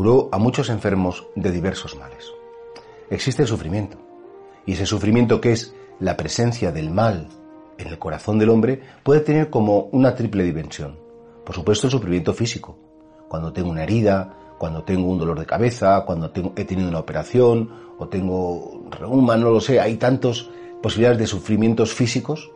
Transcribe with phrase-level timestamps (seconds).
[0.00, 2.32] Curó a muchos enfermos de diversos males.
[3.10, 3.98] Existe el sufrimiento,
[4.64, 7.28] y ese sufrimiento que es la presencia del mal
[7.76, 10.98] en el corazón del hombre puede tener como una triple dimensión.
[11.44, 12.78] Por supuesto el sufrimiento físico,
[13.28, 17.70] cuando tengo una herida, cuando tengo un dolor de cabeza, cuando he tenido una operación
[17.98, 20.48] o tengo reuma, no lo sé, hay tantas
[20.82, 22.50] posibilidades de sufrimientos físicos.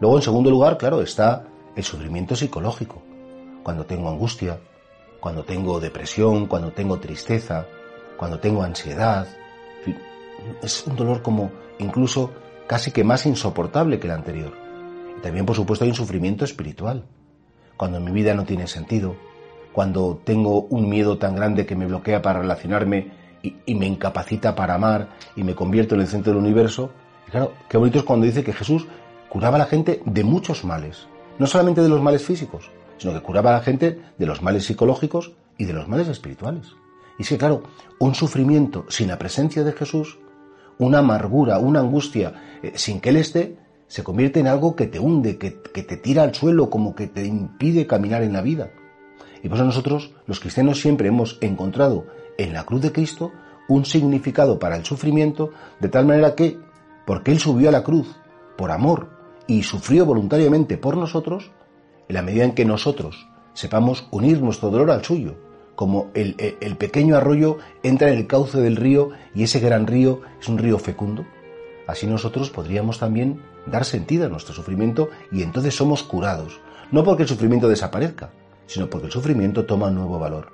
[0.00, 1.44] Luego, en segundo lugar, claro, está
[1.76, 3.00] el sufrimiento psicológico,
[3.62, 4.58] cuando tengo angustia,
[5.24, 7.66] cuando tengo depresión, cuando tengo tristeza,
[8.18, 9.26] cuando tengo ansiedad.
[10.62, 12.30] Es un dolor como incluso
[12.66, 14.52] casi que más insoportable que el anterior.
[15.16, 17.06] Y también, por supuesto, hay un sufrimiento espiritual.
[17.78, 19.16] Cuando mi vida no tiene sentido,
[19.72, 24.74] cuando tengo un miedo tan grande que me bloquea para relacionarme y, me incapacita para
[24.74, 26.90] amar y me convierto en el centro del universo.
[27.30, 28.86] claro, qué bonito es cuando dice que Jesús
[29.30, 33.20] curaba a la gente de muchos males, no solamente de los males físicos, sino que
[33.20, 36.74] curaba a la gente de los males psicológicos y de los males espirituales.
[37.18, 37.62] Y es que, claro,
[37.98, 40.18] un sufrimiento sin la presencia de Jesús,
[40.78, 43.56] una amargura, una angustia, eh, sin que Él esté,
[43.86, 47.06] se convierte en algo que te hunde, que, que te tira al suelo, como que
[47.06, 48.70] te impide caminar en la vida.
[49.42, 52.06] Y por eso nosotros, los cristianos, siempre hemos encontrado
[52.38, 53.30] en la cruz de Cristo
[53.68, 55.50] un significado para el sufrimiento,
[55.80, 56.58] de tal manera que,
[57.06, 58.16] porque Él subió a la cruz
[58.56, 59.10] por amor
[59.46, 61.50] y sufrió voluntariamente por nosotros,
[62.08, 65.36] en la medida en que nosotros sepamos unir nuestro dolor al suyo,
[65.74, 66.36] como el,
[66.78, 70.78] pequeño arroyo entra en el cauce del río y ese gran río es un río
[70.78, 71.24] fecundo,
[71.86, 76.60] así nosotros podríamos también dar sentido a nuestro sufrimiento y entonces somos curados,
[76.92, 78.30] no porque el sufrimiento desaparezca,
[78.66, 80.52] sino porque el sufrimiento toma un nuevo valor.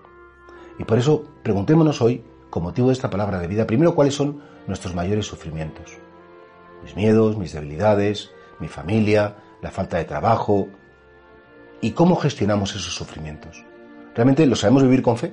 [0.78, 4.40] Y por eso preguntémonos hoy, con motivo de esta palabra de vida, primero cuáles son
[4.66, 5.98] nuestros mayores sufrimientos.
[6.82, 10.68] Mis miedos, mis debilidades, mi familia, la falta de trabajo,
[11.80, 13.64] ¿Y cómo gestionamos esos sufrimientos?
[14.14, 15.32] ¿Realmente lo sabemos vivir con fe?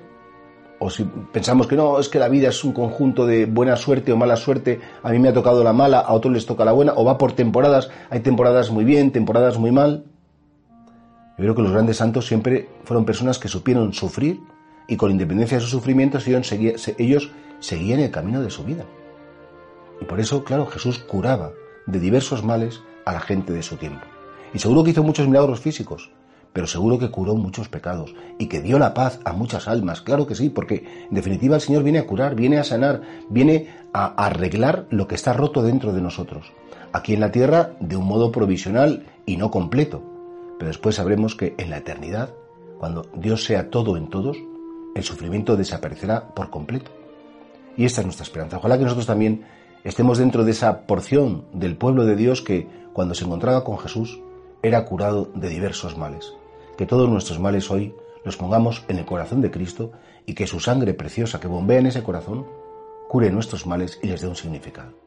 [0.80, 1.04] O si
[1.34, 4.36] pensamos que no, es que la vida es un conjunto de buena suerte o mala
[4.36, 7.04] suerte, a mí me ha tocado la mala, a otros les toca la buena, o
[7.04, 10.06] va por temporadas, hay temporadas muy bien, temporadas muy mal.
[11.38, 14.40] Yo creo que los grandes santos siempre fueron personas que supieron sufrir
[14.88, 18.86] y con independencia de sus sufrimientos ellos seguían el camino de su vida.
[20.00, 21.52] Y por eso, claro, Jesús curaba
[21.88, 24.06] de diversos males a la gente de su tiempo.
[24.54, 26.12] Y seguro que hizo muchos milagros físicos,
[26.54, 30.28] pero seguro que curó muchos pecados y que dio la paz a muchas almas, claro
[30.28, 34.06] que sí, porque en definitiva el Señor viene a curar, viene a sanar, viene a
[34.26, 36.52] arreglar lo que está roto dentro de nosotros,
[36.94, 40.02] aquí en la tierra de un modo provisional y no completo,
[40.58, 42.30] pero después sabremos que en la eternidad,
[42.80, 44.38] cuando Dios sea todo en todos,
[44.96, 46.92] el sufrimiento desaparecerá por completo.
[47.76, 48.58] Y esta es nuestra esperanza.
[48.58, 49.46] Ojalá que nosotros también
[49.84, 54.20] estemos dentro de esa porción del pueblo de Dios que, cuando se encontraba con Jesús,
[54.62, 56.34] era curado de diversos males
[56.78, 59.92] que todos nuestros males hoy los pongamos en el corazón de Cristo
[60.26, 62.46] y que su sangre preciosa que bombea en ese corazón
[63.10, 65.07] cure nuestros males y les dé un significado.